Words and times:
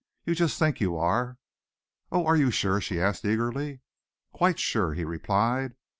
You 0.25 0.33
just 0.33 0.57
think 0.57 0.81
you 0.81 0.97
are." 0.97 1.37
"Oh, 2.11 2.25
are 2.25 2.35
you 2.35 2.49
sure?" 2.49 2.81
she 2.81 2.99
asked 2.99 3.23
eagerly. 3.23 3.81
"Quite 4.33 4.57
sure," 4.59 4.95
he 4.95 5.05
replied. 5.05 5.75